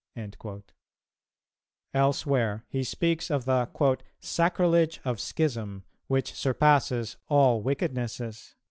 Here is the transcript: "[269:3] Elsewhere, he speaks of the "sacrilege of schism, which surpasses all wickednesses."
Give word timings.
"[269:3] 0.17 0.63
Elsewhere, 1.93 2.65
he 2.69 2.83
speaks 2.83 3.29
of 3.29 3.45
the 3.45 3.69
"sacrilege 4.19 4.99
of 5.05 5.19
schism, 5.19 5.83
which 6.07 6.33
surpasses 6.33 7.17
all 7.27 7.61
wickednesses." 7.61 8.55